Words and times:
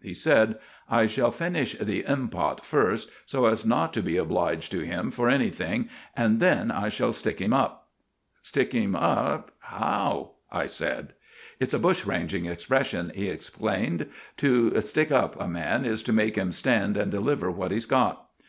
He 0.00 0.14
said: 0.14 0.60
"I 0.88 1.06
shall 1.06 1.32
finish 1.32 1.74
the 1.76 2.04
impot 2.06 2.62
first, 2.64 3.10
so 3.26 3.46
as 3.46 3.64
not 3.66 3.92
to 3.94 4.00
be 4.00 4.16
obliged 4.16 4.70
to 4.70 4.82
him 4.86 5.10
for 5.10 5.28
anything, 5.28 5.88
and 6.16 6.38
then 6.38 6.70
I 6.70 6.88
shall 6.88 7.12
stick 7.12 7.40
him 7.40 7.52
up." 7.52 7.88
"Stick 8.40 8.72
him 8.74 8.94
up 8.94 9.50
how?" 9.58 10.34
I 10.52 10.66
said. 10.68 11.14
"It's 11.58 11.74
a 11.74 11.80
bushranging 11.80 12.46
expression," 12.46 13.10
he 13.12 13.26
explained. 13.28 14.06
"To 14.36 14.80
'stick 14.80 15.10
up' 15.10 15.34
a 15.40 15.48
man 15.48 15.84
is 15.84 16.04
to 16.04 16.12
make 16.12 16.36
him 16.38 16.52
stand 16.52 16.96
and 16.96 17.10
deliver 17.10 17.50
what 17.50 17.72
he's 17.72 17.86
got. 17.86 18.24